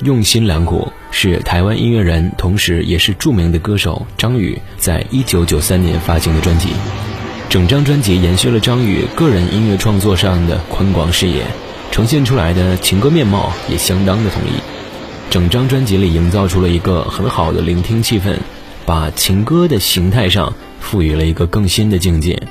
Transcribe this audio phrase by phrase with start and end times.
[0.00, 6.68] 用心良苦是台湾音乐人，同时也是著名的歌手张宇在一九九三年发行的专辑。
[7.48, 11.46] 整张专辑延续了张宇个人音乐创作上的宽广视野，
[11.92, 14.60] 呈现出来的情歌面貌也相当的统一。
[15.30, 18.36] 整张专辑里营造出了一个很好的聆听气氛，
[18.84, 22.42] 把情歌的形态上赋予了一个更新的境界。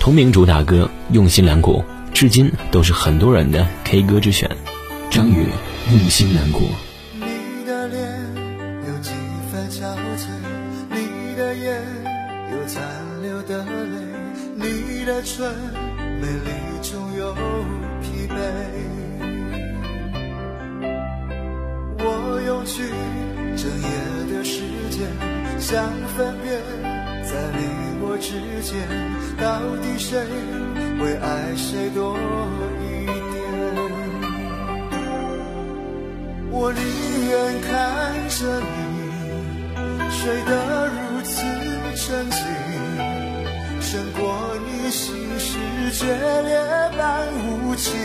[0.00, 4.50] 同名主打歌《用心良苦》至今都是很多人的 K 歌之选。
[5.10, 5.46] 张宇。
[5.92, 6.62] 用心难过。
[7.12, 8.00] 你的脸
[8.88, 9.10] 有几
[9.50, 9.84] 分憔
[10.16, 10.26] 悴，
[10.88, 11.82] 你的眼
[12.50, 12.82] 有残
[13.20, 13.68] 留的泪，
[14.56, 15.54] 你的唇
[16.18, 16.48] 美丽
[16.80, 17.34] 中有
[18.00, 18.32] 疲惫。
[21.98, 22.88] 我用去
[23.54, 25.06] 整夜的时间，
[25.60, 26.58] 想分辨
[27.22, 27.60] 在你
[28.00, 28.72] 我之间，
[29.36, 30.24] 到底谁
[30.98, 32.16] 会爱谁多
[32.80, 33.31] 一点。
[36.64, 36.80] 我宁
[37.28, 38.70] 愿看着你
[40.12, 41.42] 睡得如此
[41.96, 42.38] 沉静，
[43.80, 44.22] 胜过
[44.64, 45.58] 你心事
[45.90, 46.54] 决裂
[46.96, 47.98] 般无情。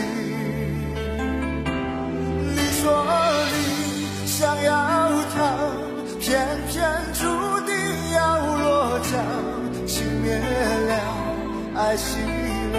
[2.52, 3.06] 你说
[3.52, 5.38] 你想要逃，
[6.18, 6.82] 偏偏
[7.14, 7.72] 注定
[8.12, 9.12] 要落脚。
[9.86, 10.34] 情灭
[10.88, 10.92] 了，
[11.76, 12.18] 爱熄
[12.72, 12.76] 了，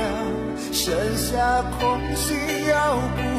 [0.73, 2.35] 剩下空心
[2.67, 3.38] 要不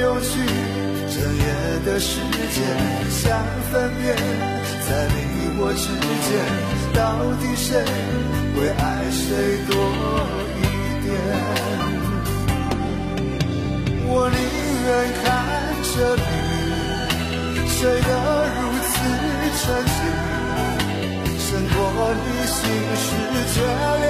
[0.00, 0.30] 有趣
[1.10, 1.44] 整夜
[1.84, 2.20] 的时
[2.54, 2.56] 间，
[3.10, 3.24] 想
[3.70, 4.16] 分辨
[4.86, 5.16] 在你
[5.58, 5.86] 我之
[6.26, 6.30] 间，
[6.94, 6.98] 到
[7.40, 7.66] 底谁
[8.54, 9.26] 会爱谁
[9.68, 9.70] 多
[10.56, 10.60] 一
[11.02, 11.06] 点。
[14.10, 14.38] 我宁
[14.86, 14.88] 愿
[15.22, 15.26] 看
[15.82, 16.26] 着你
[17.68, 18.10] 睡得
[18.54, 18.90] 如此
[19.58, 19.62] 沉
[19.96, 20.00] 静，
[21.38, 21.76] 胜过
[22.14, 22.56] 你心
[22.96, 23.06] 事
[23.54, 23.56] 决
[24.00, 24.07] 裂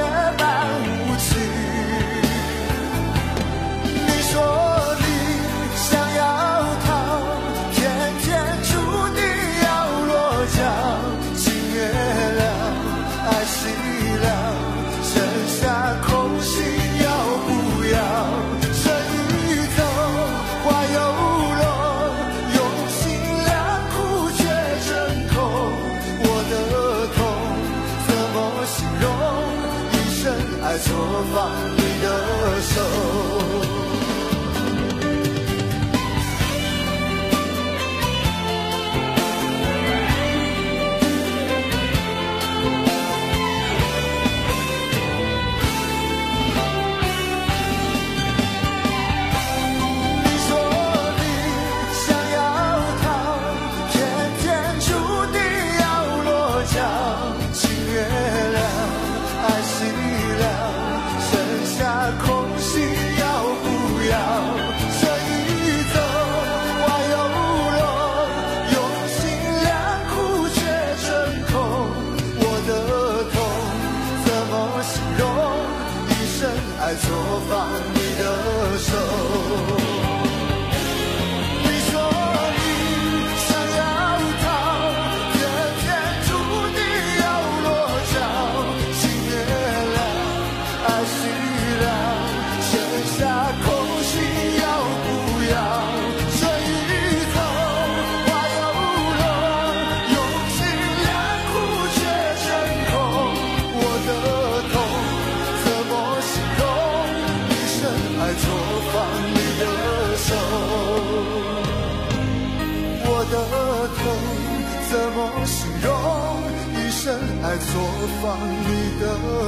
[76.88, 79.88] 一生爱错放你的手。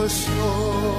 [0.09, 0.90] 手。